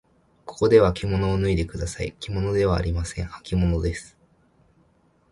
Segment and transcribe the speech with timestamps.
[0.47, 2.13] ここではきものを脱いでください。
[2.19, 3.25] きものではありません。
[3.27, 4.17] はきものです。